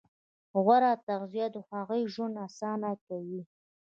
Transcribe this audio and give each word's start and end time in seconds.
غوره 0.63 0.91
تغذیه 1.07 1.47
د 1.55 1.57
هغوی 1.69 2.01
ژوند 2.13 2.35
اسانه 2.47 2.91
کوي. 3.05 3.41